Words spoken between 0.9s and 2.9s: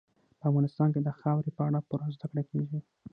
کې د خاورې په اړه پوره زده کړه کېږي.